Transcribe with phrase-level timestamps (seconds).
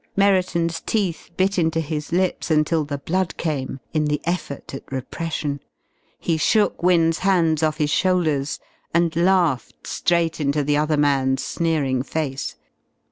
[0.15, 5.59] Merriton's teeth bit into his lips until the blood came in the effort at repression.
[6.19, 8.57] He shook Wynne's hands off his shoulders
[8.95, 12.55] and laughed straight into the other man's sneering face.